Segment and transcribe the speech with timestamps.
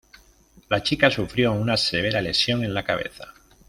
[0.67, 3.35] La chica sufrió una severa lesión en la cabeza.